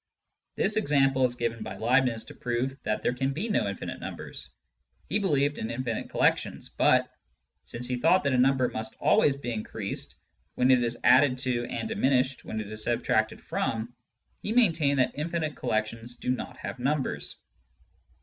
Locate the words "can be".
3.13-3.47